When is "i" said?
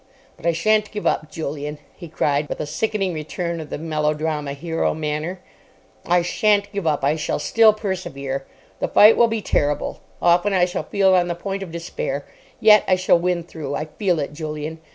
0.47-0.51, 6.07-6.23, 7.03-7.15, 10.53-10.65, 12.87-12.95, 13.75-13.85